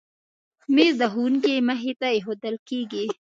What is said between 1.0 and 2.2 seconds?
د ښوونکي مخې ته